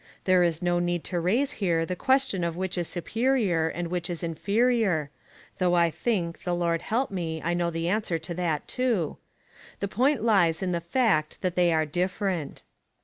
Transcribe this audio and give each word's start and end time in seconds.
There 0.23 0.41
is 0.41 0.63
no 0.63 0.79
need 0.79 1.03
to 1.03 1.19
raise 1.19 1.51
here 1.61 1.85
the 1.85 1.95
question 1.95 2.43
of 2.43 2.55
which 2.57 2.75
is 2.75 2.87
superior 2.87 3.67
and 3.67 3.87
which 3.89 4.09
is 4.09 4.23
inferior 4.23 5.11
(though 5.59 5.75
I 5.75 5.91
think, 5.91 6.41
the 6.41 6.55
Lord 6.55 6.81
help 6.81 7.11
me, 7.11 7.39
I 7.45 7.53
know 7.53 7.69
the 7.69 7.87
answer 7.87 8.17
to 8.17 8.33
that 8.33 8.67
too). 8.67 9.17
The 9.79 9.87
point 9.87 10.23
lies 10.23 10.63
in 10.63 10.71
the 10.71 10.81
fact 10.81 11.43
that 11.43 11.53
they 11.53 11.71
are 11.71 11.85
different. 11.85 12.63